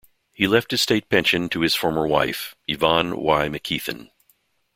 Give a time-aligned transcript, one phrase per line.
[0.33, 3.47] He left his state pension to his former wife, Yvonne Y.
[3.49, 4.09] McKeithen.